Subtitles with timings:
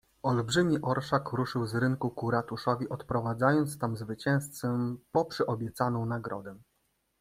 [0.23, 4.77] "Olbrzymi orszak ruszył z rynku ku ratuszowi, odprowadzając tam zwycięzcę
[5.11, 6.55] po przyobiecaną nagrodę."